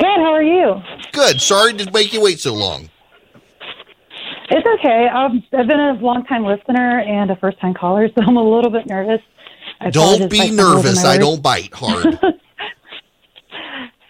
[0.00, 0.82] How are you?
[1.12, 1.40] Good.
[1.40, 2.90] Sorry to make you wait so long.
[4.50, 5.08] It's okay.
[5.08, 8.42] Um, I've been a long time listener and a first time caller, so I'm a
[8.42, 9.20] little bit nervous.
[9.80, 11.04] I don't be nervous.
[11.04, 12.04] I don't bite hard.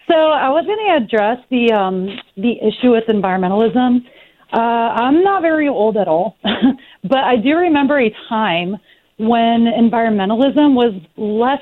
[0.07, 4.05] so I was going to address the um, the issue with environmentalism.
[4.53, 6.37] Uh, I'm not very old at all,
[7.03, 8.77] but I do remember a time
[9.17, 11.61] when environmentalism was less,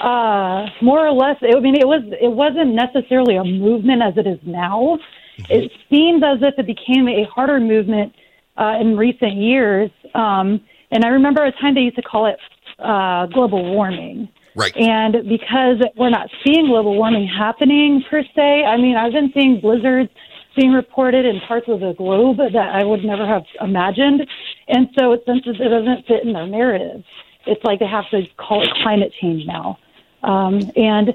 [0.00, 1.36] uh, more or less.
[1.42, 4.98] I mean, it was it wasn't necessarily a movement as it is now.
[5.36, 8.14] It seems as if it became a harder movement
[8.56, 9.90] uh, in recent years.
[10.14, 10.60] Um,
[10.90, 12.36] and I remember a time they used to call it
[12.78, 14.28] uh, global warming.
[14.56, 14.76] Right.
[14.76, 19.60] And because we're not seeing global warming happening per se, I mean, I've been seeing
[19.60, 20.10] blizzards
[20.56, 24.26] being reported in parts of the globe that I would never have imagined.
[24.68, 27.02] And so it, since it doesn't fit in their narrative,
[27.46, 29.78] it's like they have to call it climate change now.
[30.22, 31.14] Um, and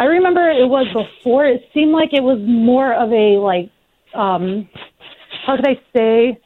[0.00, 1.44] I remember it was before.
[1.44, 3.70] It seemed like it was more of a like,
[4.14, 4.68] um,
[5.44, 6.40] how could I say,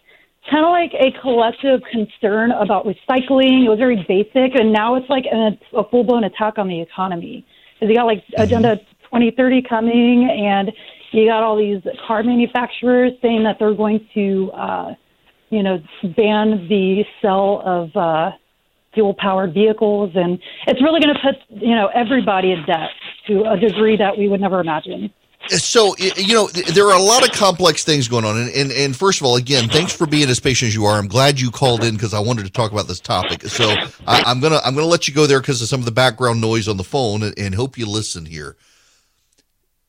[0.51, 3.65] kind of like a collective concern about recycling.
[3.65, 6.81] It was very basic, and now it's like a, a full blown attack on the
[6.81, 7.47] economy.
[7.75, 8.43] Because you got like mm-hmm.
[8.43, 10.73] Agenda 2030 coming, and
[11.13, 14.95] you got all these car manufacturers saying that they're going to, uh,
[15.51, 15.79] you know,
[16.17, 18.31] ban the sale of uh,
[18.95, 22.91] fuel powered vehicles, and it's really going to put you know everybody in debt
[23.27, 25.13] to a degree that we would never imagine.
[25.49, 28.97] So you know there are a lot of complex things going on, and, and and
[28.97, 30.99] first of all, again, thanks for being as patient as you are.
[30.99, 33.43] I'm glad you called in because I wanted to talk about this topic.
[33.43, 33.69] So
[34.07, 36.41] I, am gonna I'm gonna let you go there because of some of the background
[36.41, 38.57] noise on the phone, and, and hope you listen here.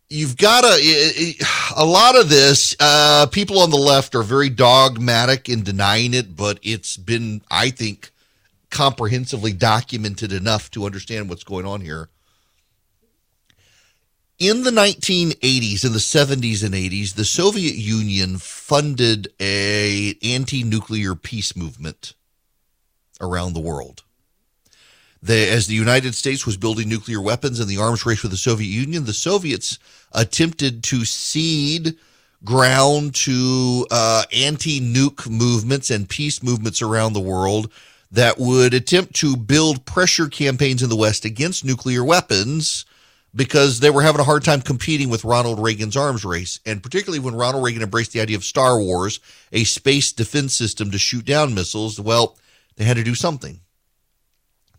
[0.10, 1.36] You've got a
[1.78, 2.76] a lot of this.
[2.80, 7.70] Uh, people on the left are very dogmatic in denying it, but it's been, I
[7.70, 8.12] think,
[8.74, 12.10] comprehensively documented enough to understand what's going on here.
[14.40, 21.56] In the 1980s in the 70s and 80s the soviet union funded a anti-nuclear peace
[21.56, 22.16] movement
[23.22, 24.04] around the world.
[25.22, 28.38] The, as the united states was building nuclear weapons in the arms race with the
[28.38, 29.78] soviet union the soviets
[30.12, 31.96] attempted to cede
[32.44, 37.72] ground to uh, anti-nuke movements and peace movements around the world
[38.14, 42.86] that would attempt to build pressure campaigns in the west against nuclear weapons
[43.36, 46.60] because they were having a hard time competing with Ronald Reagan's arms race.
[46.64, 49.20] And particularly when Ronald Reagan embraced the idea of Star Wars,
[49.52, 52.38] a space defense system to shoot down missiles, well,
[52.76, 53.62] they had to do something.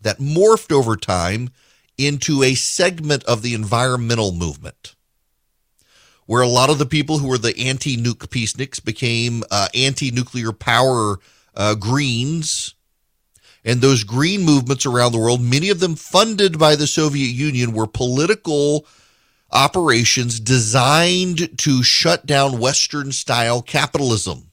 [0.02, 1.50] That morphed over time
[1.98, 4.94] into a segment of the environmental movement,
[6.26, 10.12] where a lot of the people who were the anti nuke peaceniks became uh, anti
[10.12, 11.18] nuclear power
[11.56, 12.74] uh, greens
[13.64, 17.72] and those green movements around the world, many of them funded by the Soviet Union,
[17.72, 18.86] were political
[19.50, 24.50] operations designed to shut down Western style capitalism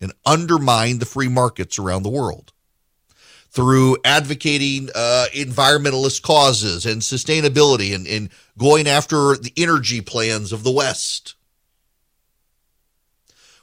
[0.00, 2.52] and undermine the free markets around the world
[3.50, 10.64] through advocating uh, environmentalist causes and sustainability and, and going after the energy plans of
[10.64, 11.34] the West.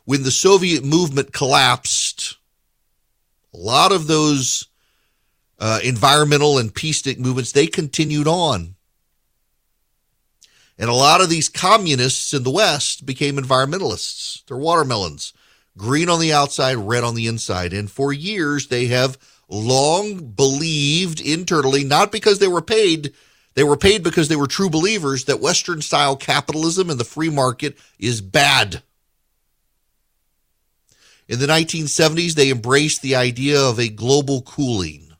[0.06, 2.05] When the Soviet movement collapsed,
[3.66, 4.68] lot of those
[5.60, 8.76] uh, environmental and peacenik movements, they continued on.
[10.78, 14.46] And a lot of these communists in the West became environmentalists.
[14.46, 15.34] They're watermelons,
[15.78, 17.72] green on the outside, red on the inside.
[17.74, 19.18] And for years, they have
[19.48, 23.14] long believed internally, not because they were paid,
[23.54, 27.30] they were paid because they were true believers that Western style capitalism and the free
[27.30, 28.84] market is bad.
[31.28, 35.14] In the 1970s, they embraced the idea of a global cooling.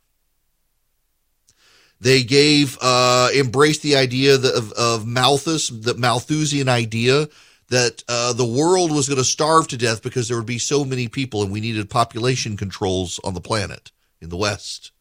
[2.00, 7.28] They gave, uh, embraced the idea of, of Malthus, the Malthusian idea
[7.70, 10.86] that uh, the world was going to starve to death because there would be so
[10.86, 13.92] many people and we needed population controls on the planet
[14.22, 14.92] in the West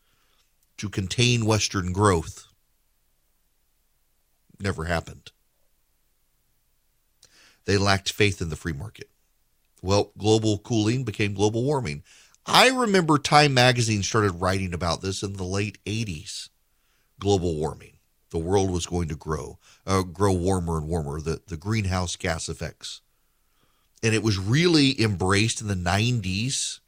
[0.79, 2.47] to contain Western growth.
[4.59, 5.31] Never happened.
[7.67, 9.11] They lacked faith in the free market.
[9.85, 12.05] Well, global cooling became global warming.
[12.47, 16.49] I remember Time magazine started writing about this in the late 80s.
[17.21, 17.99] Global warming.
[18.31, 22.49] The world was going to grow, uh, grow warmer and warmer, the, the greenhouse gas
[22.49, 23.03] effects.
[24.03, 26.81] and it was really embraced in the 90s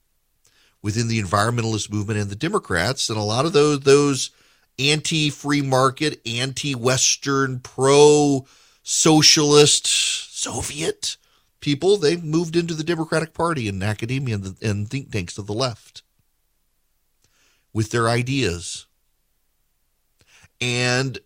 [0.80, 3.10] within the environmentalist movement and the Democrats.
[3.10, 4.30] And a lot of those, those
[4.78, 8.46] anti free market, anti Western, pro
[8.82, 11.18] socialist, Soviet
[11.60, 15.46] people, they moved into the Democratic Party and academia and, the, and think tanks of
[15.46, 16.02] the left
[17.72, 18.86] with their ideas.
[20.60, 21.18] And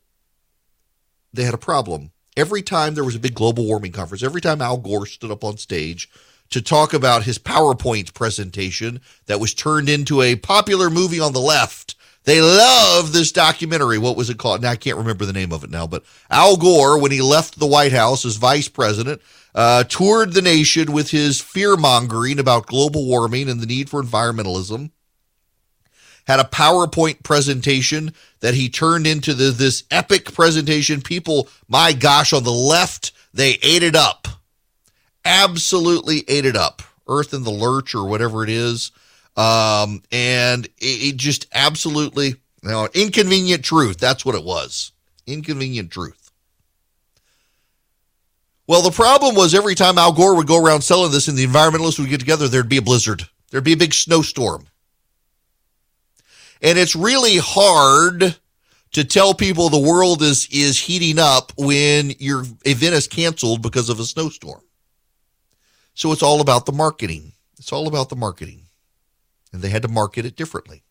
[1.32, 2.11] they had a problem.
[2.37, 5.44] Every time there was a big global warming conference, every time Al Gore stood up
[5.44, 6.09] on stage
[6.50, 11.41] to talk about his PowerPoint presentation that was turned into a popular movie on the
[11.41, 11.94] left.
[12.25, 13.99] They love this documentary.
[13.99, 14.62] What was it called?
[14.62, 17.59] Now I can't remember the name of it now, but Al Gore, when he left
[17.59, 19.23] the White House as vice president,
[19.55, 24.02] uh, toured the nation with his fear mongering about global warming and the need for
[24.02, 24.91] environmentalism.
[26.26, 31.00] Had a PowerPoint presentation that he turned into the, this epic presentation.
[31.00, 34.29] People, my gosh, on the left, they ate it up
[35.25, 36.82] absolutely ate it up.
[37.08, 38.93] Earth in the Lurch or whatever it is.
[39.37, 43.99] Um, and it, it just absolutely, you know, inconvenient truth.
[43.99, 44.93] That's what it was.
[45.26, 46.19] Inconvenient truth.
[48.70, 51.44] Well, the problem was every time Al Gore would go around selling this and the
[51.44, 53.28] environmentalists would get together, there'd be a blizzard.
[53.50, 54.69] There'd be a big snowstorm.
[56.62, 58.37] And it's really hard
[58.93, 63.88] to tell people the world is, is heating up when your event is canceled because
[63.88, 64.62] of a snowstorm.
[65.94, 67.32] So it's all about the marketing.
[67.58, 68.67] It's all about the marketing.
[69.52, 70.84] And they had to market it differently.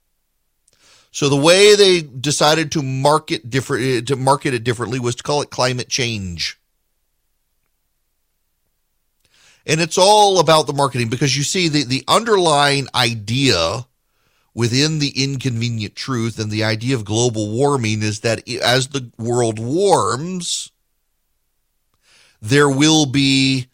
[1.12, 5.24] So the way they decided to market different eh, to market it differently was to
[5.24, 6.59] call it climate change.
[9.66, 13.86] And it's all about the marketing because you see the, the underlying idea
[14.54, 19.60] within the inconvenient truth and the idea of global warming is that as the world
[19.60, 20.72] warms,
[22.42, 23.68] there will be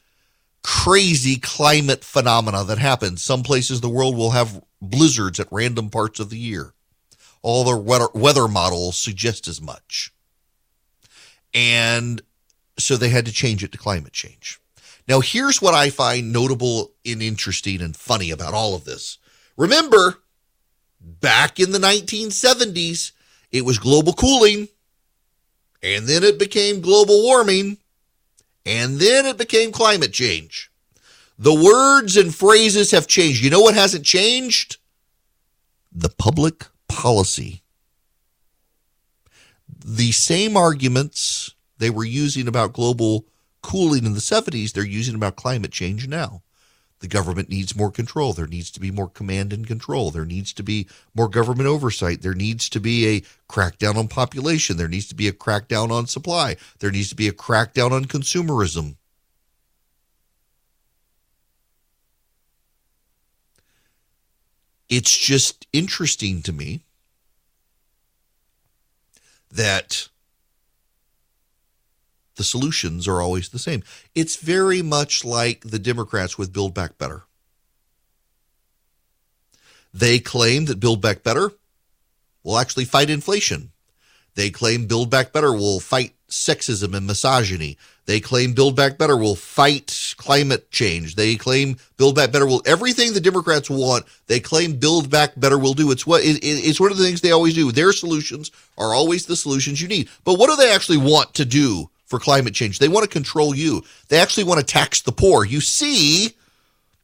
[0.63, 3.17] crazy climate phenomena that happen.
[3.17, 6.73] Some places the world will have blizzards at random parts of the year.
[7.41, 10.11] All the weather, weather models suggest as much.
[11.53, 12.21] And
[12.77, 14.59] so they had to change it to climate change.
[15.07, 19.19] Now, here's what I find notable and interesting and funny about all of this.
[19.55, 20.19] Remember,
[20.99, 23.11] back in the 1970s,
[23.51, 24.67] it was global cooling,
[25.83, 27.77] and then it became global warming,
[28.65, 30.71] and then it became climate change.
[31.37, 33.43] The words and phrases have changed.
[33.43, 34.77] You know what hasn't changed?
[35.91, 37.61] The public policy.
[39.85, 43.25] The same arguments they were using about global
[43.65, 46.44] cooling in the 70s, they're using about climate change now.
[47.00, 48.31] The government needs more control.
[48.31, 50.12] There needs to be more command and control.
[50.12, 52.21] There needs to be more government oversight.
[52.21, 54.77] There needs to be a crackdown on population.
[54.77, 56.57] There needs to be a crackdown on supply.
[56.77, 58.97] There needs to be a crackdown on consumerism.
[64.88, 66.81] It's just interesting to me
[69.51, 70.09] that
[72.35, 73.83] the solutions are always the same.
[74.13, 77.23] It's very much like the Democrats with Build Back Better.
[79.93, 81.51] They claim that Build Back Better
[82.43, 83.71] will actually fight inflation.
[84.35, 87.77] They claim Build Back Better will fight sexism and misogyny.
[88.05, 91.15] They claim Build Back Better will fight climate change.
[91.15, 94.05] They claim Build Back Better will everything the Democrats want.
[94.27, 95.91] They claim Build Back Better will do.
[95.91, 97.71] It's what it, it's one of the things they always do.
[97.71, 100.10] Their solutions are always the solutions you need.
[100.24, 102.79] But what do they actually want to do for climate change.
[102.79, 103.83] They want to control you.
[104.09, 105.45] They actually want to tax the poor.
[105.45, 106.35] You see,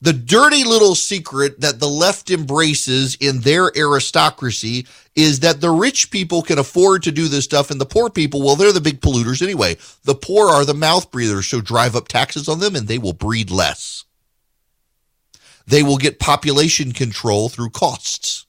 [0.01, 6.09] the dirty little secret that the left embraces in their aristocracy is that the rich
[6.09, 9.01] people can afford to do this stuff and the poor people, well, they're the big
[9.01, 9.77] polluters anyway.
[10.03, 13.13] The poor are the mouth breathers, so drive up taxes on them and they will
[13.13, 14.05] breed less.
[15.67, 18.45] They will get population control through costs.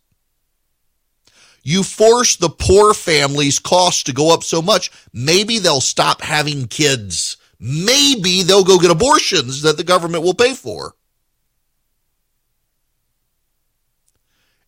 [1.62, 6.66] You force the poor families' costs to go up so much, maybe they'll stop having
[6.66, 7.36] kids.
[7.60, 10.96] Maybe they'll go get abortions that the government will pay for.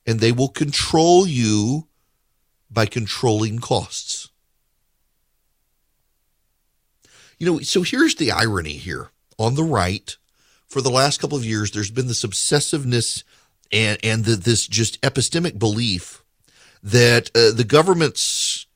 [0.06, 1.88] And they will control you
[2.70, 4.28] by controlling costs.
[7.38, 9.10] You know, so here's the irony here.
[9.36, 10.16] On the right,
[10.68, 13.24] for the last couple of years, there's been this obsessiveness
[13.72, 16.23] and, and the, this just epistemic belief
[16.84, 18.66] that uh, the government's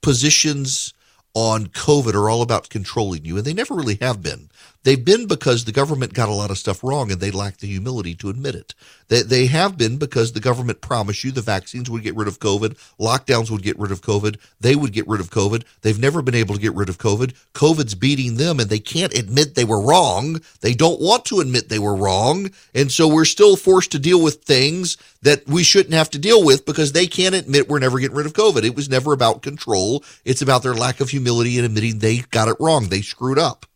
[0.00, 0.94] positions
[1.34, 4.48] on COVID are all about controlling you, and they never really have been.
[4.84, 7.66] They've been because the government got a lot of stuff wrong and they lack the
[7.66, 8.74] humility to admit it.
[9.08, 12.38] They, they have been because the government promised you the vaccines would get rid of
[12.38, 15.64] COVID, lockdowns would get rid of COVID, they would get rid of COVID.
[15.82, 17.34] They've never been able to get rid of COVID.
[17.54, 20.40] COVID's beating them and they can't admit they were wrong.
[20.60, 22.50] They don't want to admit they were wrong.
[22.74, 26.44] And so we're still forced to deal with things that we shouldn't have to deal
[26.44, 28.62] with because they can't admit we're never getting rid of COVID.
[28.62, 30.04] It was never about control.
[30.24, 32.88] It's about their lack of humility and admitting they got it wrong.
[32.88, 33.66] They screwed up.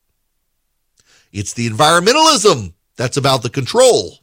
[1.33, 4.19] It's the environmentalism that's about the control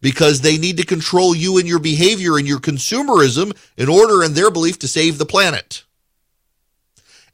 [0.00, 4.34] because they need to control you and your behavior and your consumerism in order, in
[4.34, 5.84] their belief, to save the planet.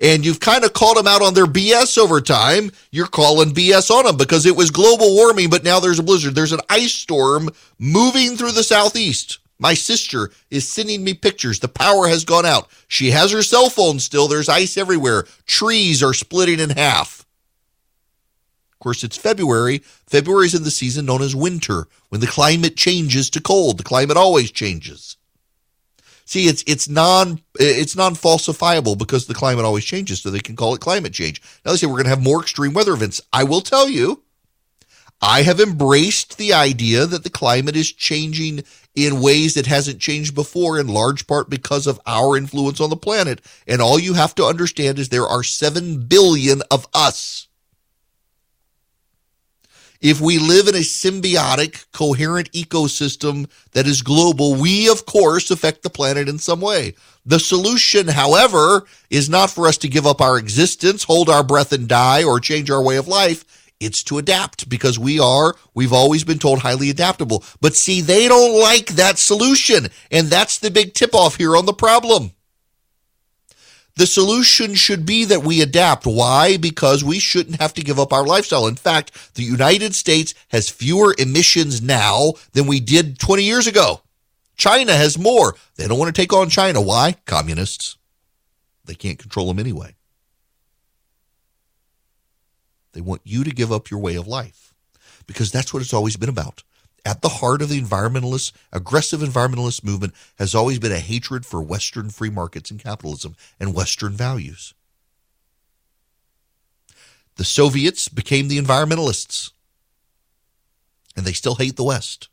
[0.00, 2.70] And you've kind of called them out on their BS over time.
[2.90, 6.34] You're calling BS on them because it was global warming, but now there's a blizzard.
[6.34, 9.40] There's an ice storm moving through the southeast.
[9.58, 11.60] My sister is sending me pictures.
[11.60, 12.70] The power has gone out.
[12.88, 14.26] She has her cell phone still.
[14.26, 15.26] There's ice everywhere.
[15.44, 17.19] Trees are splitting in half.
[18.80, 19.82] Of course, it's February.
[20.06, 23.76] February is in the season known as winter, when the climate changes to cold.
[23.76, 25.18] The climate always changes.
[26.24, 30.56] See, it's it's non it's non falsifiable because the climate always changes, so they can
[30.56, 31.42] call it climate change.
[31.62, 33.20] Now they say we're going to have more extreme weather events.
[33.34, 34.22] I will tell you,
[35.20, 40.34] I have embraced the idea that the climate is changing in ways that hasn't changed
[40.34, 43.42] before, in large part because of our influence on the planet.
[43.66, 47.48] And all you have to understand is there are seven billion of us.
[50.00, 55.82] If we live in a symbiotic, coherent ecosystem that is global, we, of course, affect
[55.82, 56.94] the planet in some way.
[57.26, 61.72] The solution, however, is not for us to give up our existence, hold our breath
[61.72, 63.44] and die, or change our way of life.
[63.78, 67.44] It's to adapt because we are, we've always been told, highly adaptable.
[67.60, 69.88] But see, they don't like that solution.
[70.10, 72.32] And that's the big tip off here on the problem.
[73.96, 76.06] The solution should be that we adapt.
[76.06, 76.56] Why?
[76.56, 78.66] Because we shouldn't have to give up our lifestyle.
[78.66, 84.02] In fact, the United States has fewer emissions now than we did 20 years ago.
[84.56, 85.54] China has more.
[85.76, 86.80] They don't want to take on China.
[86.80, 87.16] Why?
[87.26, 87.96] Communists.
[88.84, 89.96] They can't control them anyway.
[92.92, 94.74] They want you to give up your way of life
[95.26, 96.62] because that's what it's always been about
[97.04, 101.62] at the heart of the environmentalist, aggressive environmentalist movement has always been a hatred for
[101.62, 104.74] Western free markets and capitalism and Western values.
[107.36, 109.52] The Soviets became the environmentalists,
[111.14, 112.29] and they still hate the West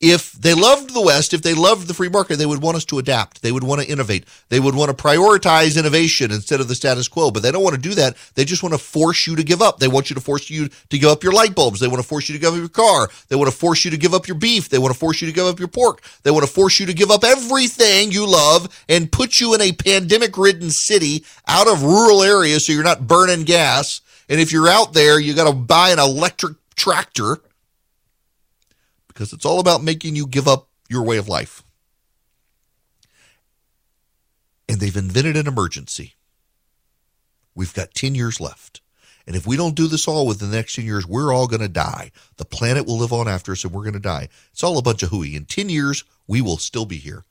[0.00, 2.84] if they loved the West, if they loved the free market, they would want us
[2.86, 3.40] to adapt.
[3.40, 4.26] They would want to innovate.
[4.50, 7.30] They would want to prioritize innovation instead of the status quo.
[7.30, 8.16] But they don't want to do that.
[8.34, 9.78] They just want to force you to give up.
[9.78, 11.80] They want you to force you to give up your light bulbs.
[11.80, 13.08] They want to force you to give up your car.
[13.28, 14.68] They want to force you to give up your beef.
[14.68, 16.02] They want to force you to give up your pork.
[16.24, 19.62] They want to force you to give up everything you love and put you in
[19.62, 24.02] a pandemic ridden city out of rural areas so you're not burning gas.
[24.28, 27.40] And if you're out there, you got to buy an electric tractor
[29.16, 31.62] because it's all about making you give up your way of life.
[34.68, 36.16] And they've invented an emergency.
[37.54, 38.82] We've got 10 years left.
[39.26, 41.62] And if we don't do this all within the next 10 years, we're all going
[41.62, 42.12] to die.
[42.36, 44.28] The planet will live on after us and we're going to die.
[44.52, 45.34] It's all a bunch of hooey.
[45.34, 47.24] In 10 years, we will still be here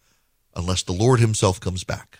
[0.55, 2.19] unless the Lord Himself comes back.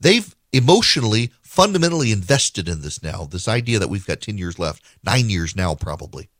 [0.00, 4.82] They've emotionally, fundamentally invested in this now, this idea that we've got 10 years left,
[5.04, 6.30] nine years now, probably.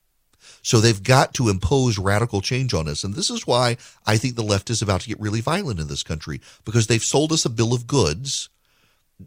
[0.65, 3.05] So they've got to impose radical change on us.
[3.05, 5.89] And this is why I think the left is about to get really violent in
[5.89, 8.49] this country because they've sold us a bill of goods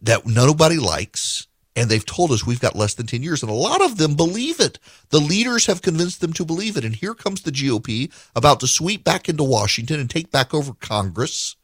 [0.01, 1.45] that nobody likes.
[1.75, 3.43] And they've told us we've got less than 10 years.
[3.43, 4.79] And a lot of them believe it.
[5.09, 6.83] The leaders have convinced them to believe it.
[6.83, 10.73] And here comes the GOP about to sweep back into Washington and take back over
[10.73, 11.55] Congress.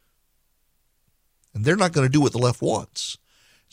[1.56, 3.18] And they're not going to do what the left wants.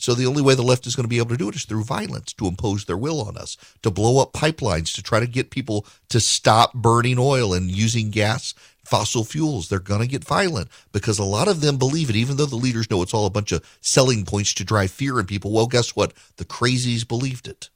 [0.01, 1.63] So the only way the left is going to be able to do it is
[1.63, 5.27] through violence, to impose their will on us, to blow up pipelines, to try to
[5.27, 9.69] get people to stop burning oil and using gas, fossil fuels.
[9.69, 12.55] They're going to get violent because a lot of them believe it, even though the
[12.55, 15.51] leaders know it's all a bunch of selling points to drive fear in people.
[15.51, 16.13] Well, guess what?
[16.37, 17.69] The crazies believed it.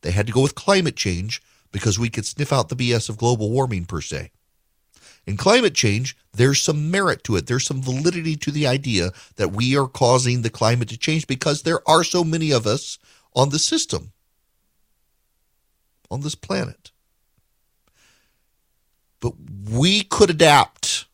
[0.00, 3.18] They had to go with climate change because we could sniff out the BS of
[3.18, 4.30] global warming per se.
[5.26, 7.46] In climate change, there's some merit to it.
[7.46, 11.62] There's some validity to the idea that we are causing the climate to change because
[11.62, 12.98] there are so many of us
[13.34, 14.12] on the system,
[16.10, 16.90] on this planet.
[19.20, 19.34] But
[19.70, 21.06] we could adapt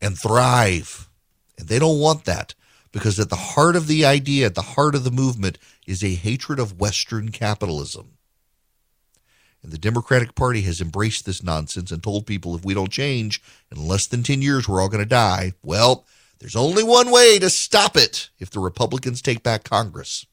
[0.00, 1.08] and thrive.
[1.58, 2.54] And they don't want that
[2.92, 6.14] because at the heart of the idea, at the heart of the movement, is a
[6.14, 8.15] hatred of Western capitalism.
[9.66, 13.42] And the Democratic Party has embraced this nonsense and told people if we don't change,
[13.72, 15.54] in less than 10 years, we're all going to die.
[15.64, 16.06] Well,
[16.38, 20.24] there's only one way to stop it if the Republicans take back Congress.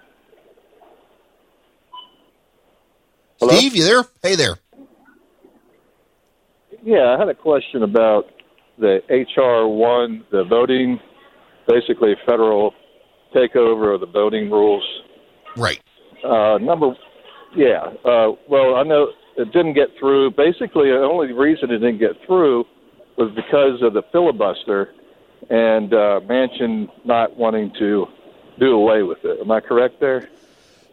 [3.40, 3.58] Hello?
[3.58, 4.04] Steve, you there?
[4.22, 4.60] Hey there.
[6.84, 8.28] Yeah, I had a question about
[8.78, 11.00] the HR one, the voting,
[11.68, 12.76] basically federal
[13.36, 14.84] takeover of the voting rules.
[15.56, 15.82] Right.
[16.24, 16.96] Uh, number,
[17.56, 17.86] yeah.
[18.06, 20.32] Uh, well, I know it didn't get through.
[20.32, 22.66] Basically, the only reason it didn't get through
[23.18, 24.94] was because of the filibuster
[25.50, 28.08] and uh, Manchin not wanting to
[28.60, 29.40] do away with it.
[29.40, 30.30] Am I correct there?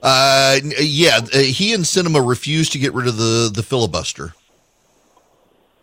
[0.03, 4.35] Uh, yeah, uh, he and Sinema refused to get rid of the, the filibuster.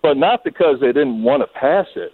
[0.03, 2.13] But not because they didn't want to pass it.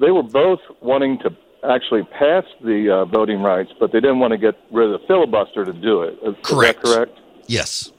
[0.00, 1.36] They were both wanting to
[1.68, 5.06] actually pass the uh, voting rights, but they didn't want to get rid of the
[5.06, 6.18] filibuster to do it.
[6.24, 6.84] Is, Correct.
[6.84, 7.18] Is that correct?
[7.46, 7.92] Yes.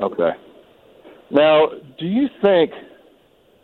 [0.00, 0.32] Okay.
[1.32, 1.68] Now,
[1.98, 2.72] do you think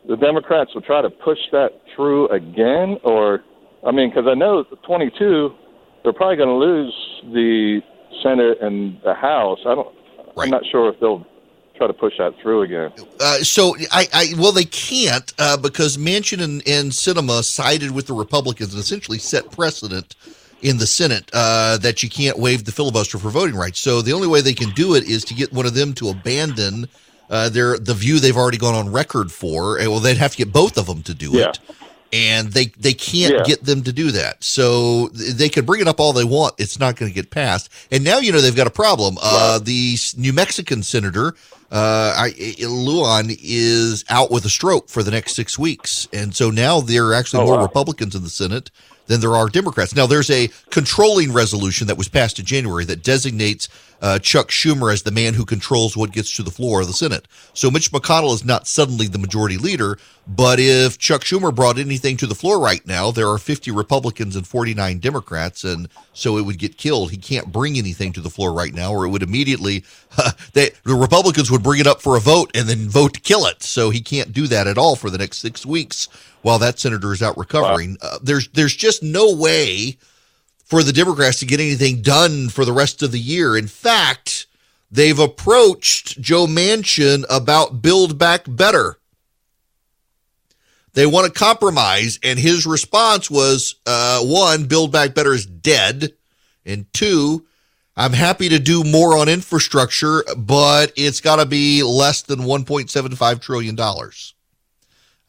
[0.08, 3.44] the Democrats will try to push that through again, or
[3.86, 5.54] I mean, because I know 22,
[6.02, 7.80] they're probably going to lose the
[8.22, 9.58] Senate and the House.
[9.66, 9.94] I don't.
[10.34, 10.44] Right.
[10.44, 11.26] I'm not sure if they'll
[11.76, 12.92] try to push that through again.
[13.20, 18.06] Uh, so I, I well they can't uh, because Manchin and, and Sinema sided with
[18.06, 20.16] the Republicans and essentially set precedent
[20.62, 23.78] in the Senate uh, that you can't waive the filibuster for voting rights.
[23.78, 26.08] So the only way they can do it is to get one of them to
[26.08, 26.88] abandon
[27.30, 29.76] uh, their the view they've already gone on record for.
[29.78, 31.50] Well, they'd have to get both of them to do Yeah.
[31.50, 31.58] it.
[32.10, 33.42] And they they can't Yeah.
[33.44, 34.42] get them to do that.
[34.42, 36.54] So they can bring it up all they want.
[36.56, 37.68] It's not going to get passed.
[37.90, 39.18] And now you know they've got a problem.
[39.20, 41.34] Uh, the New Mexican senator
[41.70, 46.34] uh, I, I- Luján is out with a stroke for the next six weeks, and
[46.34, 47.62] so now there are actually Oh, more wow.
[47.62, 48.70] Republicans in the Senate
[49.08, 49.96] than there are Democrats.
[49.96, 53.68] Now there's a controlling resolution that was passed in January that designates
[54.00, 56.92] uh, Chuck Schumer as the man who controls what gets to the floor of the
[56.92, 57.26] Senate.
[57.52, 62.16] So Mitch McConnell is not suddenly the majority leader, but if Chuck Schumer brought anything
[62.18, 66.42] to the floor right now, there are 50 Republicans and 49 Democrats, and so it
[66.42, 67.10] would get killed.
[67.10, 69.84] He can't bring anything to the floor right now, or it would immediately
[70.52, 73.46] they, the Republicans would bring it up for a vote and then vote to kill
[73.46, 73.62] it.
[73.62, 76.08] So he can't do that at all for the next six weeks
[76.48, 77.98] while that senator is out recovering.
[78.00, 79.98] Uh, there's there's just no way
[80.64, 83.54] for the Democrats to get anything done for the rest of the year.
[83.54, 84.46] In fact,
[84.90, 88.98] they've approached Joe Manchin about Build Back Better.
[90.94, 96.14] They want to compromise, and his response was uh, one, Build Back Better is dead,
[96.64, 97.46] and two,
[97.94, 103.40] I'm happy to do more on infrastructure, but it's got to be less than $1.75
[103.42, 103.76] trillion.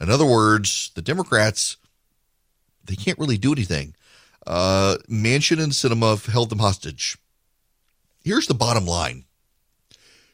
[0.00, 1.76] In other words, the Democrats,
[2.84, 3.94] they can't really do anything.
[4.46, 7.18] Uh, Manchin and Sinema have held them hostage.
[8.24, 9.24] Here's the bottom line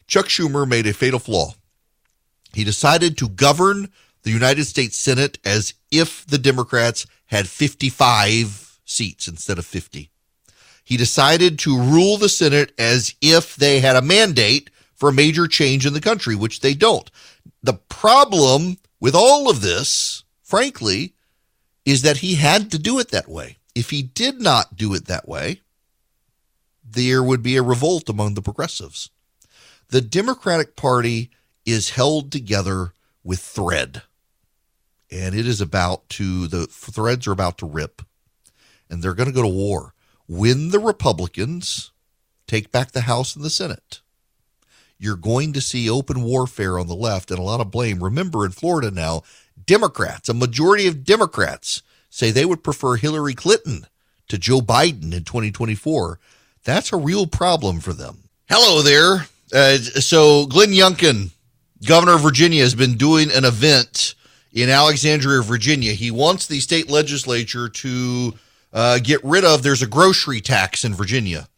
[0.06, 1.54] Chuck Schumer made a fatal flaw.
[2.52, 3.90] He decided to govern
[4.22, 10.10] the United States Senate as if the Democrats had 55 seats instead of 50.
[10.84, 15.46] He decided to rule the Senate as if they had a mandate for a major
[15.48, 17.10] change in the country, which they don't.
[17.62, 21.14] The problem with all of this, frankly,
[21.84, 23.58] is that he had to do it that way.
[23.74, 25.60] If he did not do it that way,
[26.88, 29.10] there would be a revolt among the progressives.
[29.88, 31.30] The Democratic Party
[31.64, 34.02] is held together with thread.
[35.10, 38.02] And it is about to, the threads are about to rip,
[38.90, 39.94] and they're going to go to war
[40.26, 41.92] when the Republicans
[42.46, 44.00] take back the House and the Senate.
[44.98, 48.02] You're going to see open warfare on the left and a lot of blame.
[48.02, 49.22] Remember, in Florida now,
[49.64, 53.86] Democrats, a majority of Democrats, say they would prefer Hillary Clinton
[54.28, 56.18] to Joe Biden in 2024.
[56.64, 58.24] That's a real problem for them.
[58.48, 59.26] Hello there.
[59.52, 61.30] Uh, so, Glenn Youngkin,
[61.86, 64.14] governor of Virginia, has been doing an event
[64.52, 65.92] in Alexandria, Virginia.
[65.92, 68.34] He wants the state legislature to
[68.72, 71.48] uh, get rid of, there's a grocery tax in Virginia.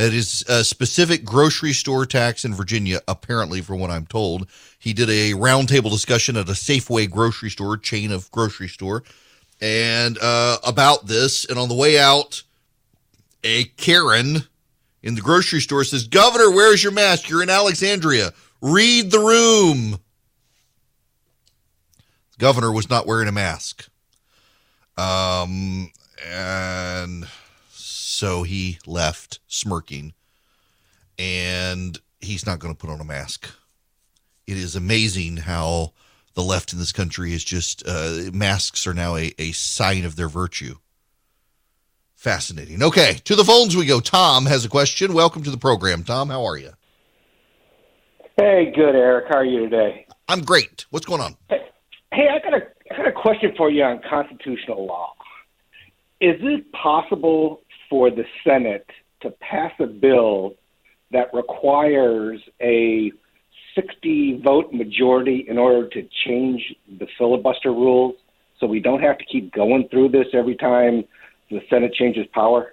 [0.00, 4.48] It is a specific grocery store tax in Virginia, apparently, from what I'm told.
[4.78, 9.02] He did a roundtable discussion at a Safeway grocery store, chain of grocery store,
[9.60, 11.44] and uh, about this.
[11.44, 12.42] And on the way out,
[13.44, 14.44] a Karen
[15.02, 17.28] in the grocery store says, Governor, where's your mask?
[17.28, 18.32] You're in Alexandria.
[18.62, 20.00] Read the room.
[22.32, 23.86] The governor was not wearing a mask.
[24.96, 25.92] Um,
[26.26, 27.26] and
[28.20, 30.12] so he left smirking.
[31.18, 33.48] And he's not going to put on a mask.
[34.46, 35.94] It is amazing how
[36.34, 40.16] the left in this country is just, uh, masks are now a, a sign of
[40.16, 40.74] their virtue.
[42.14, 42.82] Fascinating.
[42.82, 44.00] Okay, to the phones we go.
[44.00, 45.14] Tom has a question.
[45.14, 46.04] Welcome to the program.
[46.04, 46.72] Tom, how are you?
[48.36, 49.28] Hey, good, Erick.
[49.30, 50.06] How are you today?
[50.28, 50.84] I'm great.
[50.90, 51.38] What's going on?
[51.48, 51.64] Hey,
[52.12, 55.14] hey I got a I got a question for you on constitutional law.
[56.20, 58.86] Is it possible for the Senate
[59.20, 60.54] to pass a bill
[61.10, 63.12] that requires a
[63.74, 68.14] 60 vote majority in order to change the filibuster rules
[68.58, 71.04] so we don't have to keep going through this every time
[71.50, 72.72] the Senate changes power?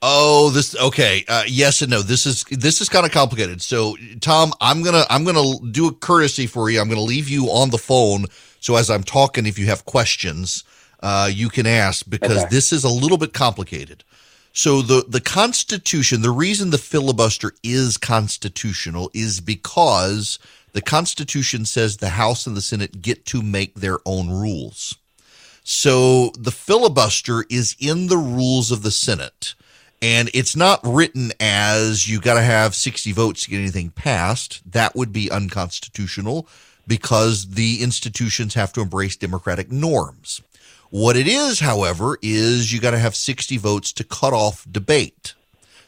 [0.00, 1.24] Oh, this okay.
[1.26, 2.02] Uh, yes and no.
[2.02, 3.60] This is this is kind of complicated.
[3.60, 6.80] So, Tom, I'm gonna I'm gonna do a courtesy for you.
[6.80, 8.26] I'm gonna leave you on the phone.
[8.60, 10.62] So as I'm talking, if you have questions,
[11.02, 12.48] uh, you can ask because okay.
[12.48, 14.04] this is a little bit complicated.
[14.58, 20.40] So the the Constitution, the reason the filibuster is constitutional is because
[20.72, 24.96] the Constitution says the House and the Senate get to make their own rules.
[25.62, 29.54] So the filibuster is in the rules of the Senate.
[30.02, 34.60] And it's not written as you got to have 60 votes to get anything passed.
[34.68, 36.48] That would be unconstitutional
[36.84, 40.40] because the institutions have to embrace democratic norms.
[40.90, 45.34] What it is, however, is you got to have 60 votes to cut off debate.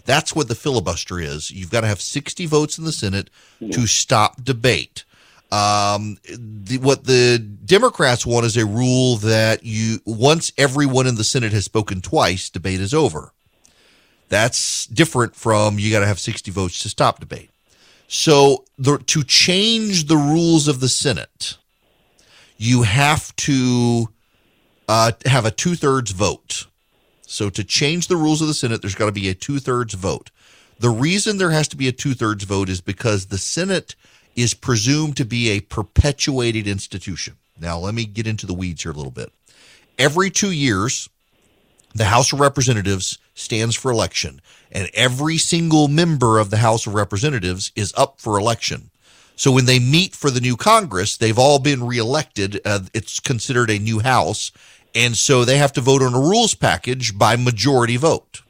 [0.04, 1.50] That's what the filibuster is.
[1.50, 5.04] You've got to have 60 votes in the Senate to stop debate.
[5.52, 11.24] Um, the, what the Democrats want is a rule that you once everyone in the
[11.24, 13.32] Senate has spoken twice, debate is over.
[14.28, 17.50] That's different from you got to have 60 votes to stop debate.
[18.06, 21.56] So the, to change the rules of the Senate,
[22.56, 24.08] you have to
[24.90, 26.66] uh, have a two thirds vote.
[27.22, 29.94] So to change the rules of the Senate, there's got to be a two thirds
[29.94, 30.33] vote.
[30.81, 33.94] The reason there has to be a two thirds vote is because the Senate
[34.35, 37.37] is presumed to be a perpetuated institution.
[37.61, 39.33] Now, let me get into the weeds here a little bit.
[39.96, 41.09] Every two years,
[41.94, 44.40] the House of Representatives stands for election,
[44.72, 48.90] and every single member of the House of Representatives is up for election.
[49.37, 52.61] So when they meet for the new Congress, they've all been reelected.
[52.64, 54.53] Uh, it's considered a new House,
[54.94, 58.42] and so they have to vote on a rules package by majority vote.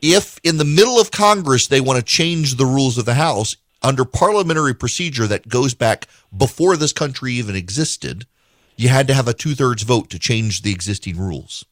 [0.00, 3.56] If in the middle of Congress they want to change the rules of the House,
[3.82, 6.06] under parliamentary procedure that goes back
[6.36, 8.26] before this country even existed,
[8.76, 11.64] you had to have a two thirds vote to change the existing rules.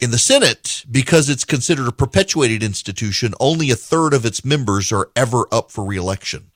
[0.00, 4.90] In the Senate, because it's considered a perpetuated institution, only a third of its members
[4.92, 6.49] are ever up for reelection.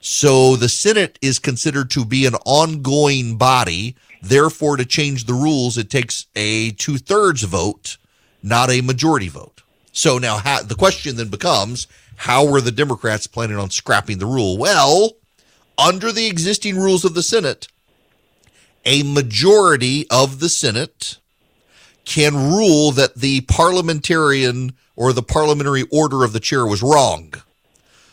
[0.00, 3.96] So the Senate is considered to be an ongoing body.
[4.22, 7.98] Therefore, to change the rules, it takes a two thirds vote,
[8.42, 9.62] not a majority vote.
[9.92, 11.86] So now the question then becomes
[12.16, 14.58] how were the Democrats planning on scrapping the rule?
[14.58, 15.12] Well,
[15.78, 17.68] under the existing rules of the Senate,
[18.84, 21.18] a majority of the Senate
[22.04, 27.34] can rule that the parliamentarian or the parliamentary order of the chair was wrong.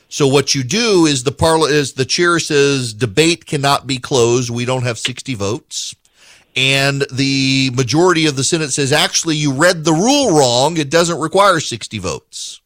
[0.09, 4.49] So what you do is the parla- is the chair says debate cannot be closed.
[4.49, 5.95] We don't have 60 votes.
[6.55, 10.77] And the majority of the Senate says actually you read the rule wrong.
[10.77, 12.61] It doesn't require 60 votes.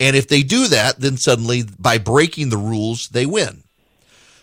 [0.00, 3.62] And if they do that, then suddenly by breaking the rules, they win.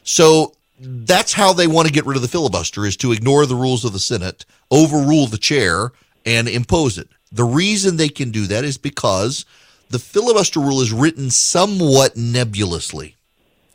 [0.04, 3.56] So that's how they want to get rid of the filibuster is to ignore the
[3.56, 5.92] rules of the Senate, overrule the chair,
[6.26, 7.10] and impose it.
[7.32, 9.46] The reason they can do that is because
[9.94, 13.16] the filibuster rule is written somewhat nebulously.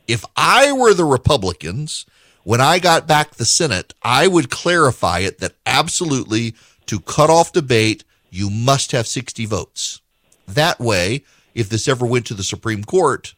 [0.08, 2.06] If I were the Republicans,
[2.42, 7.52] when I got back the Senate, I would clarify it that absolutely to cut off
[7.52, 10.00] debate, you must have 60 votes.
[10.48, 11.22] That way,
[11.54, 13.36] if this ever went to the Supreme Court,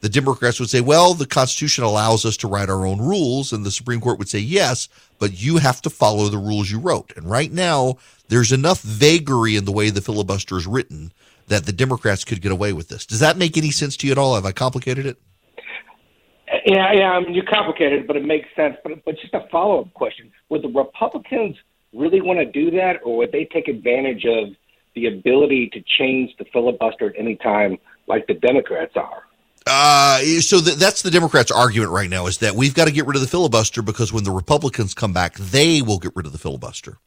[0.00, 3.52] the Democrats would say, well, the Constitution allows us to write our own rules.
[3.52, 4.88] And the Supreme Court would say, yes,
[5.18, 7.12] but you have to follow the rules you wrote.
[7.16, 7.96] And right now,
[8.28, 11.12] there's enough vagary in the way the filibuster is written
[11.48, 13.06] that the Democrats could get away with this.
[13.06, 14.34] Does that make any sense to you at all?
[14.34, 15.18] Have I complicated it?
[16.64, 17.10] Yeah, yeah.
[17.12, 18.76] I mean, you're complicated, but it makes sense.
[18.82, 21.56] But but just a follow up question: Would the Republicans
[21.92, 24.54] really want to do that, or would they take advantage of
[24.94, 29.24] the ability to change the filibuster at any time, like the Democrats are?
[29.66, 33.06] Uh, so th- that's the Democrats' argument right now is that we've got to get
[33.06, 36.32] rid of the filibuster because when the Republicans come back, they will get rid of
[36.32, 36.98] the filibuster.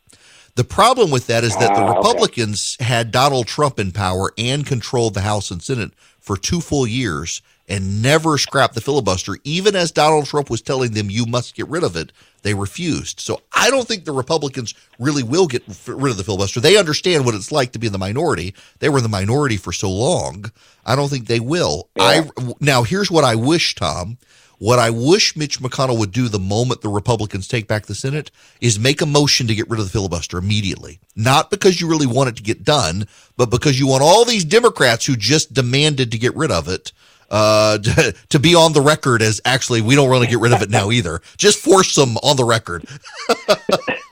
[0.55, 1.97] The problem with that is that the Ah, okay.
[1.97, 6.85] Republicans had Donald Trump in power and controlled the House and Senate for two full
[6.85, 9.37] years and never scrapped the filibuster.
[9.43, 13.19] Even as Donald Trump was telling them, you must get rid of it, they refused.
[13.19, 16.59] So I don't think the Republicans really will get rid of the filibuster.
[16.59, 18.55] They understand what it's like to be in the minority.
[18.79, 20.51] They were in the minority for so long.
[20.85, 21.89] I don't think they will.
[21.99, 22.27] I
[22.59, 24.17] now here's what I wish, Tom.
[24.59, 28.29] What I wish Mitch McConnell would do the moment the Republicans take back the Senate
[28.59, 30.99] is make a motion to get rid of the filibuster immediately.
[31.15, 34.43] Not because you really want it to get done, but because you want all these
[34.43, 36.91] Democrats who just demanded to get rid of it
[37.31, 40.51] uh, to, to be on the record as actually we don't want to get rid
[40.51, 41.21] of it now either.
[41.37, 42.85] Just force them on the record.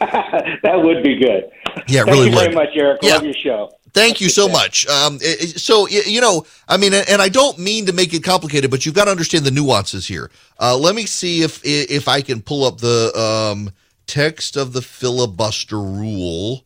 [0.62, 1.50] that would be good.
[1.86, 3.00] Yeah, Thank really you very much, Erick.
[3.02, 3.14] Yeah.
[3.14, 3.72] Love your show.
[3.92, 4.86] Thank you so much.
[4.86, 8.86] Um, so you know, I mean, and I don't mean to make it complicated, but
[8.86, 10.30] you've got to understand the nuances here.
[10.58, 13.70] Uh, let me see if if I can pull up the um,
[14.06, 16.64] text of the filibuster rule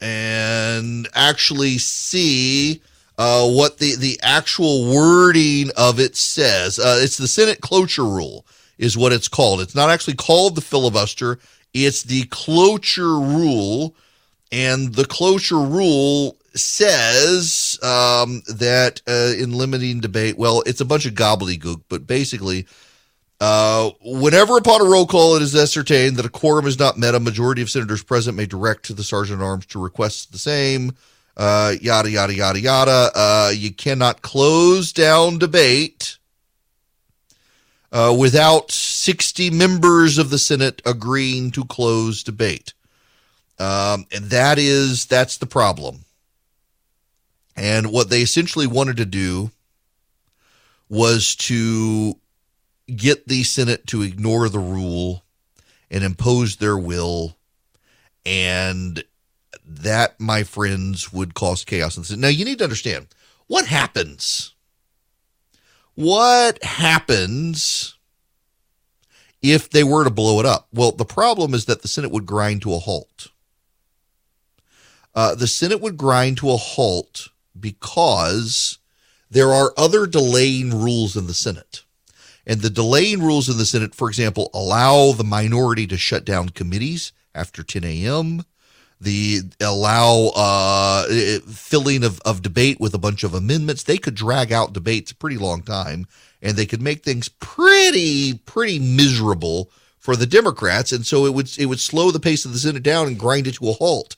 [0.00, 2.82] and actually see
[3.18, 6.78] uh, what the the actual wording of it says.
[6.78, 8.44] Uh, it's the Senate cloture rule,
[8.78, 9.60] is what it's called.
[9.60, 11.38] It's not actually called the filibuster.
[11.72, 13.94] It's the cloture rule
[14.52, 21.04] and the cloture rule says um, that uh, in limiting debate, well, it's a bunch
[21.06, 22.66] of gobbledygook, but basically,
[23.40, 27.14] uh, whenever upon a roll call it is ascertained that a quorum is not met,
[27.14, 30.38] a majority of senators present may direct to the sergeant at arms to request the
[30.38, 30.92] same.
[31.36, 33.10] Uh, yada yada yada yada.
[33.14, 36.16] Uh, you cannot close down debate
[37.92, 42.72] uh, without sixty members of the Senate agreeing to close debate.
[43.58, 46.04] Um, and that is that's the problem.
[47.56, 49.50] And what they essentially wanted to do
[50.88, 52.18] was to
[52.94, 55.24] get the Senate to ignore the rule
[55.90, 57.36] and impose their will.
[58.24, 59.02] And
[59.64, 62.10] that, my friends, would cause chaos.
[62.10, 63.06] Now, you need to understand
[63.46, 64.54] what happens.
[65.94, 67.96] What happens
[69.40, 70.68] if they were to blow it up?
[70.72, 73.28] Well, the problem is that the Senate would grind to a halt.
[75.16, 78.78] Uh, the Senate would grind to a halt because
[79.30, 81.84] there are other delaying rules in the Senate.
[82.46, 86.50] And the delaying rules in the Senate, for example, allow the minority to shut down
[86.50, 88.44] committees after 10 a.m.
[89.00, 91.06] The allow uh,
[91.50, 93.82] filling of, of debate with a bunch of amendments.
[93.82, 96.06] They could drag out debates a pretty long time,
[96.40, 100.92] and they could make things pretty pretty miserable for the Democrats.
[100.92, 103.46] And so it would it would slow the pace of the Senate down and grind
[103.46, 104.16] it to a halt.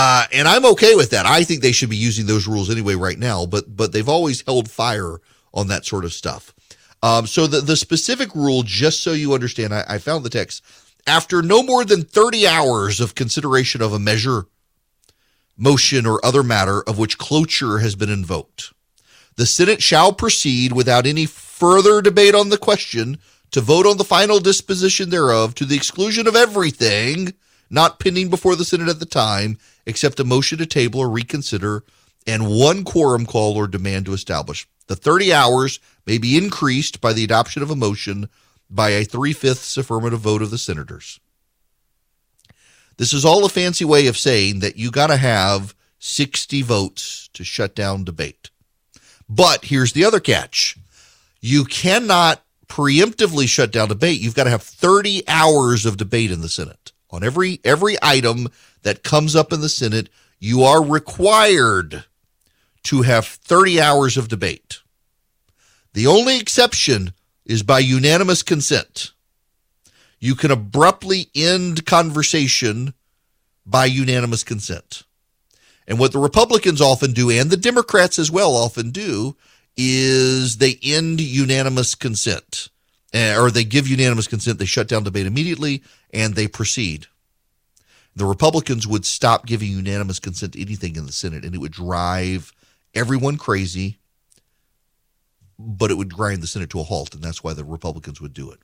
[0.00, 1.26] Uh, and I'm okay with that.
[1.26, 4.42] I think they should be using those rules anyway right now, but but they've always
[4.42, 5.18] held fire
[5.52, 6.54] on that sort of stuff.
[7.02, 10.64] Um, so the, the specific rule, just so you understand, I, I found the text.
[11.08, 14.46] After no more than 30 hours of consideration of a measure,
[15.56, 18.72] motion, or other matter of which cloture has been invoked,
[19.34, 23.18] the Senate shall proceed without any further debate on the question
[23.50, 27.34] to vote on the final disposition thereof to the exclusion of everything
[27.70, 29.58] not pending before the Senate at the time,
[29.88, 31.82] except a motion to table or reconsider
[32.26, 34.68] and one quorum call or demand to establish.
[34.86, 38.28] The 30 hours may be increased by the adoption of a motion
[38.70, 41.18] by a three fifths affirmative vote of the senators.
[42.98, 47.30] This is all a fancy way of saying that you got to have 60 votes
[47.32, 48.50] to shut down debate.
[49.26, 50.76] But here's the other catch
[51.40, 54.20] you cannot preemptively shut down debate.
[54.20, 56.92] You've got to have 30 hours of debate in the Senate.
[57.10, 58.48] On every every item
[58.82, 62.04] that comes up in the Senate, you are required
[62.84, 64.80] to have 30 hours of debate.
[65.94, 67.12] The only exception
[67.44, 69.12] is by unanimous consent.
[70.20, 72.94] You can abruptly end conversation
[73.64, 75.02] by unanimous consent.
[75.86, 79.36] And what the Republicans often do, and the Democrats as well often do,
[79.76, 82.68] is they end unanimous consent.
[83.14, 87.06] uh, or they give unanimous consent, they shut down debate immediately, and they proceed.
[88.16, 91.72] The Republicans would stop giving unanimous consent to anything in the Senate, and it would
[91.72, 92.52] drive
[92.94, 93.98] everyone crazy,
[95.58, 98.32] but it would grind the Senate to a halt, and that's why the Republicans would
[98.32, 98.58] do it.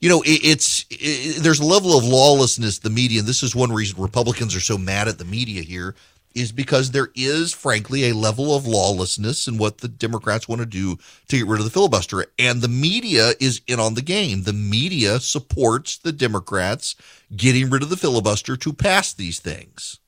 [0.00, 3.54] You know, it, it's it, there's a level of lawlessness the media, and this is
[3.54, 5.94] one reason Republicans are so mad at the media here
[6.34, 10.66] is because there is, frankly, a level of lawlessness in what the Democrats want to
[10.66, 10.96] do
[11.28, 12.26] to get rid of the filibuster.
[12.38, 14.42] And the media is in on the game.
[14.42, 16.96] The media supports the Democrats
[17.34, 19.98] getting rid of the filibuster to pass these things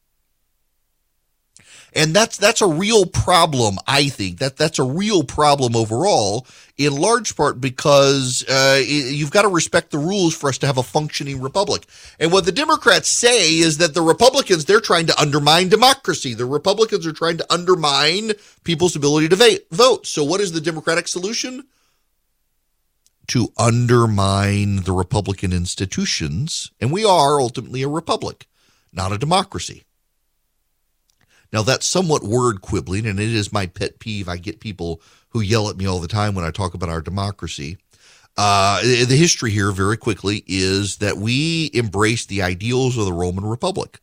[1.95, 3.79] and that's that's a real problem.
[3.87, 9.43] I think that that's a real problem overall, in large part because uh, you've got
[9.43, 11.87] to respect the rules for us to have a functioning republic.
[12.19, 16.35] And what the Democrats say is that the Republicans they're trying to undermine democracy.
[16.35, 18.33] The Republicans are trying to undermine
[18.65, 20.07] people's ability to vote.
[20.07, 21.65] So, what is the Democratic solution?
[23.29, 28.47] To undermine the Republican institutions, and we are ultimately a republic,
[28.93, 29.85] not a democracy.
[31.55, 34.29] Now, that's somewhat word quibbling, and it is my pet peeve.
[34.29, 37.01] I get people who yell at me all the time when I talk about our
[37.01, 37.79] democracy.
[38.37, 43.47] Uh, the history here, very quickly, is that we embrace the ideals of the Roman
[43.47, 44.01] Republic.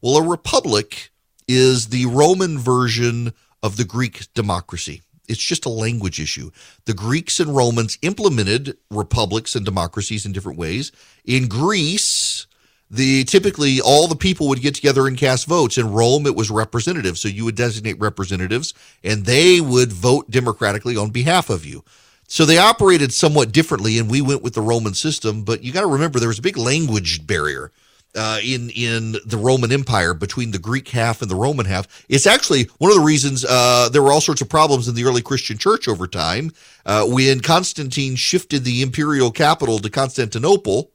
[0.00, 1.10] Well, a republic
[1.46, 5.02] is the Roman version of the Greek democracy.
[5.28, 6.52] It's just a language issue.
[6.86, 10.90] The Greeks and Romans implemented republics and democracies in different ways.
[11.26, 12.46] In Greece,
[12.94, 15.78] the typically all the people would get together and cast votes.
[15.78, 20.96] In Rome, it was representative, so you would designate representatives, and they would vote democratically
[20.96, 21.84] on behalf of you.
[22.28, 25.42] So they operated somewhat differently, and we went with the Roman system.
[25.42, 27.70] But you got to remember there was a big language barrier.
[28.16, 32.04] Uh, in in the Roman Empire between the Greek half and the Roman half.
[32.08, 35.02] It's actually one of the reasons uh, there were all sorts of problems in the
[35.02, 36.52] early Christian church over time.
[36.86, 40.92] Uh, when Constantine shifted the imperial capital to Constantinople,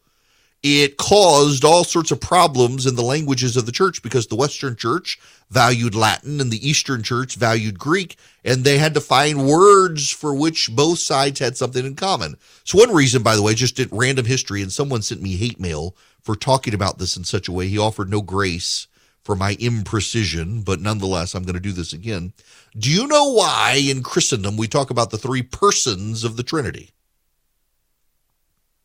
[0.62, 4.76] it caused all sorts of problems in the languages of the church because the Western
[4.76, 5.18] church
[5.50, 10.36] valued Latin and the Eastern church valued Greek, and they had to find words for
[10.36, 12.36] which both sides had something in common.
[12.66, 15.60] So, one reason, by the way, just at random history, and someone sent me hate
[15.60, 18.88] mail for talking about this in such a way, he offered no grace
[19.24, 22.34] for my imprecision, but nonetheless, I'm going to do this again.
[22.78, 26.92] Do you know why in Christendom we talk about the three persons of the Trinity?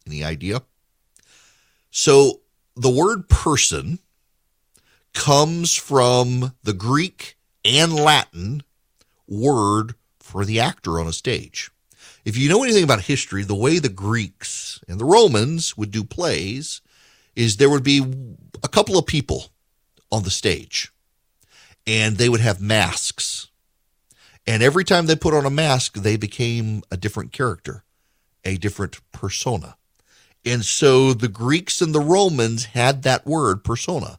[0.07, 0.63] Any idea?
[1.97, 2.41] So
[2.75, 4.01] the word person
[5.13, 8.65] comes from the Greek and Latin
[9.29, 11.71] word for the actor on a stage.
[12.25, 16.03] If you know anything about history, the way the Greeks and the Romans would do
[16.03, 16.81] plays
[17.37, 18.03] is there would be
[18.65, 19.53] a couple of people
[20.11, 20.93] on the stage
[21.87, 23.47] and they would have masks.
[24.49, 27.85] And every time they put on a mask, they became a different character,
[28.45, 29.77] a different persona.
[30.45, 34.19] And so the Greeks and the Romans had that word persona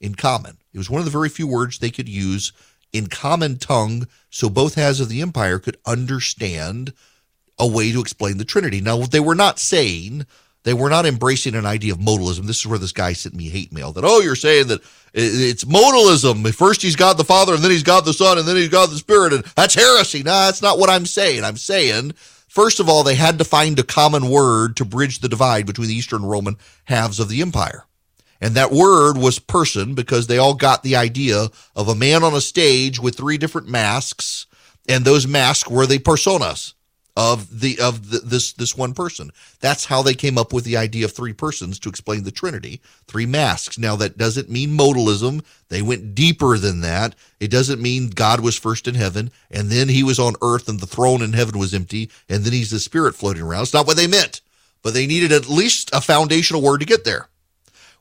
[0.00, 0.58] in common.
[0.72, 2.52] It was one of the very few words they could use
[2.92, 6.92] in common tongue so both halves of the empire could understand
[7.58, 8.80] a way to explain the Trinity.
[8.80, 10.26] Now, they were not saying,
[10.64, 12.46] they were not embracing an idea of modalism.
[12.46, 14.80] This is where this guy sent me hate mail that, oh, you're saying that
[15.14, 16.52] it's modalism.
[16.54, 18.90] First he's God the Father, and then he's God the Son, and then he's God
[18.90, 20.22] the Spirit, and that's heresy.
[20.22, 21.44] No, that's not what I'm saying.
[21.44, 22.14] I'm saying
[22.52, 25.88] First of all, they had to find a common word to bridge the divide between
[25.88, 27.86] the Eastern Roman halves of the empire.
[28.42, 32.34] And that word was person because they all got the idea of a man on
[32.34, 34.46] a stage with three different masks,
[34.86, 36.74] and those masks were the personas
[37.16, 39.30] of the of the, this this one person.
[39.60, 42.80] That's how they came up with the idea of three persons to explain the Trinity,
[43.06, 43.78] three masks.
[43.78, 45.44] Now that doesn't mean modalism.
[45.68, 47.14] They went deeper than that.
[47.38, 50.80] It doesn't mean God was first in heaven and then he was on earth and
[50.80, 53.62] the throne in heaven was empty and then he's the spirit floating around.
[53.62, 54.40] It's not what they meant.
[54.82, 57.28] But they needed at least a foundational word to get there.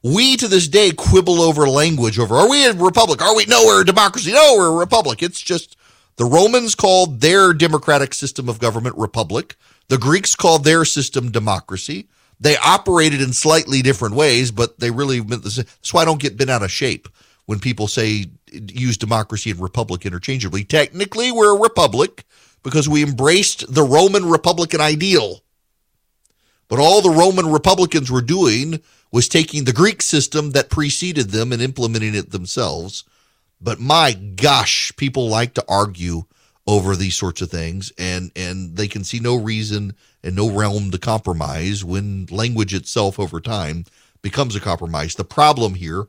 [0.03, 3.21] We to this day quibble over language over are we a republic?
[3.21, 4.31] Are we no we're a democracy?
[4.31, 5.21] No, we're a republic.
[5.21, 5.75] It's just
[6.21, 9.55] the Romans called their democratic system of government republic.
[9.87, 12.09] The Greeks called their system democracy.
[12.39, 15.65] They operated in slightly different ways, but they really meant the same.
[15.65, 17.09] That's why I don't get bent out of shape
[17.47, 20.63] when people say use democracy and republic interchangeably.
[20.63, 22.23] Technically, we're a republic
[22.61, 25.41] because we embraced the Roman Republican ideal.
[26.67, 28.79] But all the Roman Republicans were doing
[29.11, 33.05] was taking the Greek system that preceded them and implementing it themselves.
[33.61, 36.23] But my gosh, people like to argue
[36.67, 39.93] over these sorts of things and and they can see no reason
[40.23, 43.85] and no realm to compromise when language itself over time
[44.21, 45.15] becomes a compromise.
[45.15, 46.07] The problem here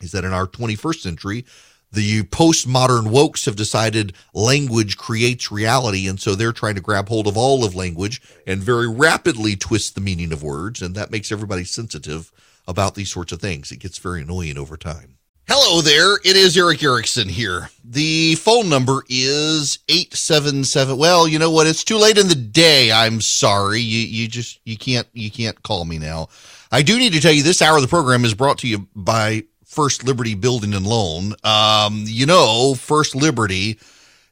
[0.00, 1.44] is that in our 21st century,
[1.92, 7.26] The postmodern wokes have decided language creates reality, and so they're trying to grab hold
[7.26, 11.30] of all of language and very rapidly twist the meaning of words, and that makes
[11.30, 12.32] everybody sensitive
[12.66, 13.70] about these sorts of things.
[13.70, 15.18] It gets very annoying over time.
[15.54, 17.68] Hello there, it is Erick Erickson here.
[17.84, 20.96] The phone number is 877.
[20.96, 21.66] Well, you know what?
[21.66, 22.90] It's too late in the day.
[22.90, 23.82] I'm sorry.
[23.82, 26.30] You you just you can't you can't call me now.
[26.72, 28.88] I do need to tell you this hour of the program is brought to you
[28.96, 31.34] by First Liberty Building and Loan.
[31.44, 33.78] Um, you know, First Liberty,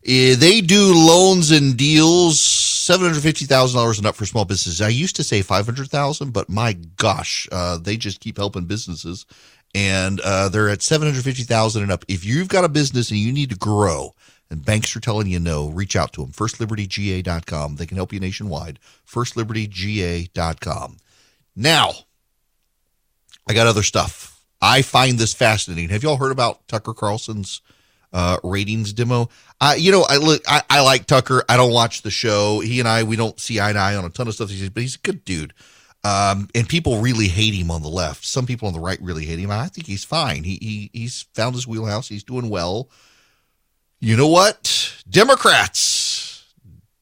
[0.07, 4.81] eh, they do loans and deals $750,000 and up for small businesses.
[4.81, 9.27] I used to say 500,000, but my gosh, uh, they just keep helping businesses
[9.75, 12.05] and uh, they're at 750,000 and up.
[12.09, 14.15] If you've got a business and you need to grow,
[14.51, 16.33] and banks are telling you no, reach out to them.
[16.33, 17.77] FirstLibertyGA.com.
[17.77, 18.81] They can help you nationwide.
[19.09, 20.97] FirstLibertyGA.com.
[21.55, 21.93] Now,
[23.49, 24.45] I got other stuff.
[24.61, 25.89] I find this fascinating.
[25.91, 27.63] Have y'all heard about Tucker Carlson's
[28.13, 29.29] uh, ratings demo?
[29.61, 31.45] I, you know, I look, I, I like Tucker.
[31.49, 32.61] I don't watch the show.
[32.61, 34.49] He and I, we don't see eye to eye on a ton of stuff.
[34.49, 35.55] But he's a good dude.
[36.03, 38.25] Um, and people really hate him on the left.
[38.25, 39.51] Some people on the right really hate him.
[39.51, 40.45] I think he's fine.
[40.45, 42.09] He, he he's found his wheelhouse.
[42.09, 42.89] He's doing well.
[44.01, 45.03] You know what?
[45.09, 46.47] Democrats,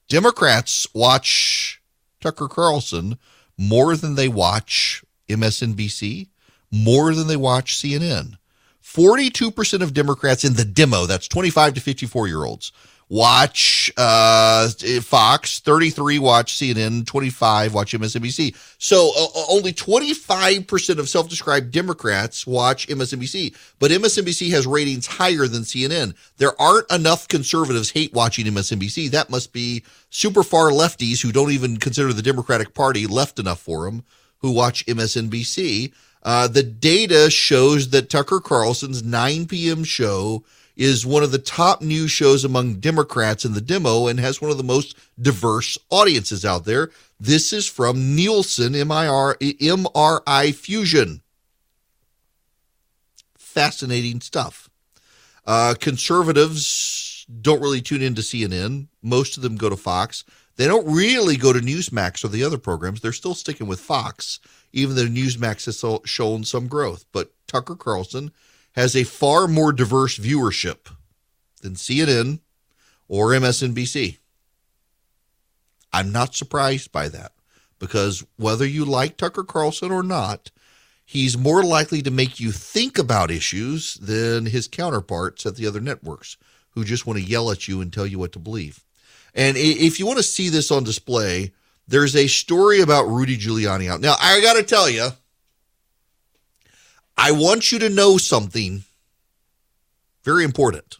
[0.08, 1.80] Democrats watch
[2.20, 3.18] Tucker Carlson
[3.56, 6.28] more than they watch MSNBC,
[6.72, 8.38] more than they watch CNN.
[8.82, 12.72] 42% of Democrats in the demo, that's 25 to 54 year olds,
[13.08, 14.68] watch uh,
[15.02, 18.54] Fox, 33 watch CNN, 25 watch MSNBC.
[18.78, 25.46] So uh, only 25% of self described Democrats watch MSNBC, but MSNBC has ratings higher
[25.46, 26.14] than CNN.
[26.36, 29.10] There aren't enough conservatives hate watching MSNBC.
[29.10, 33.60] That must be super far lefties who don't even consider the Democratic Party left enough
[33.60, 34.04] for them
[34.38, 35.92] who watch MSNBC.
[36.22, 39.84] Uh, the data shows that Tucker Carlson's 9 p.m.
[39.84, 40.44] show
[40.78, 44.50] is one of the top news shows among Democrats in the demo and has one
[44.50, 46.90] of the most diverse audiences out there.
[47.18, 51.20] This is from Nielsen MIR, MRI Fusion.
[53.36, 54.70] Fascinating stuff.
[55.44, 58.86] Uh, conservatives don't really tune in to CNN.
[59.02, 60.24] Most of them go to Fox.
[60.54, 63.00] They don't really go to Newsmax or the other programs.
[63.00, 64.38] They're still sticking with Fox,
[64.72, 67.04] even though Newsmax has shown some growth.
[67.10, 68.30] But Tucker Carlson
[68.72, 70.90] has a far more diverse viewership
[71.62, 72.40] than CNN
[73.08, 74.18] or MSNBC.
[75.92, 77.32] I'm not surprised by that
[77.78, 80.50] because whether you like Tucker Carlson or not,
[81.04, 85.80] he's more likely to make you think about issues than his counterparts at the other
[85.80, 86.36] networks
[86.70, 88.84] who just want to yell at you and tell you what to believe.
[89.34, 91.52] And if you want to see this on display,
[91.86, 94.00] there's a story about Rudy Giuliani out.
[94.00, 95.08] Now, I got to tell you,
[97.20, 98.84] I want you to know something
[100.22, 100.98] very important.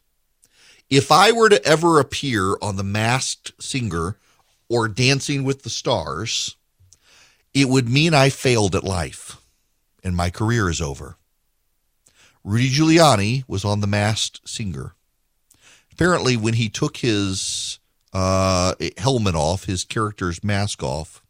[0.90, 4.16] If I were to ever appear on The Masked Singer
[4.68, 6.56] or Dancing with the Stars,
[7.54, 9.36] it would mean I failed at life
[10.02, 11.16] and my career is over.
[12.42, 14.94] Rudy Giuliani was on The Masked Singer.
[15.92, 17.78] Apparently, when he took his
[18.12, 21.22] uh, helmet off, his character's mask off,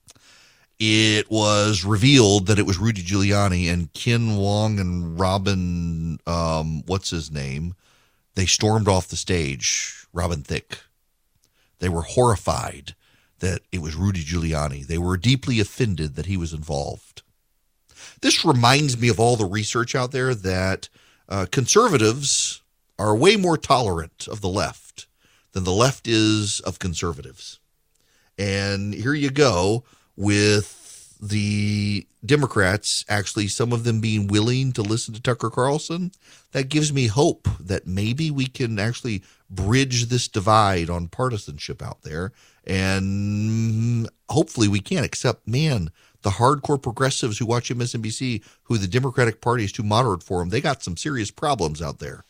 [0.78, 7.10] it was revealed that it was Rudy Giuliani and Ken Jeong and Robin, um, what's
[7.10, 7.74] his name?
[8.34, 10.78] They stormed off the stage, Robin Thicke.
[11.80, 12.94] They were horrified
[13.40, 14.86] that it was Rudy Giuliani.
[14.86, 17.22] They were deeply offended that he was involved.
[18.20, 20.88] This reminds me of all the research out there that
[21.28, 22.62] uh, conservatives
[22.98, 25.06] are way more tolerant of the left
[25.52, 27.58] than the left is of conservatives.
[28.36, 29.84] And here you go
[30.18, 36.10] with the Democrats, actually, some of them being willing to listen to Tucker Carlson,
[36.50, 42.02] that gives me hope that maybe we can actually bridge this divide on partisanship out
[42.02, 42.32] there.
[42.66, 45.90] And hopefully we can, except, man,
[46.22, 50.48] the hardcore progressives who watch MSNBC, who the Democratic Party is too moderate for them,
[50.48, 52.24] they got some serious problems out there.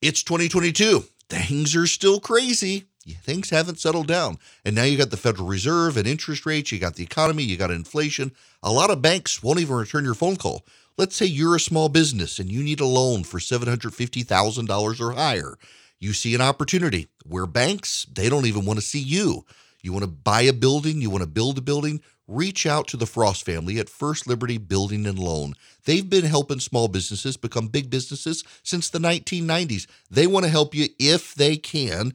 [0.00, 1.04] It's 2022.
[1.28, 4.38] Things are still crazy things haven't settled down.
[4.64, 7.56] And now you got the Federal Reserve and interest rates, you got the economy, you
[7.56, 8.32] got inflation.
[8.62, 10.64] A lot of banks won't even return your phone call.
[10.98, 15.58] Let's say you're a small business and you need a loan for $750,000 or higher.
[15.98, 19.44] You see an opportunity where banks, they don't even want to see you.
[19.82, 22.96] You want to buy a building, you want to build a building, reach out to
[22.96, 25.54] the Frost family at First Liberty Building and Loan.
[25.84, 29.86] They've been helping small businesses become big businesses since the 1990s.
[30.10, 32.14] They want to help you if they can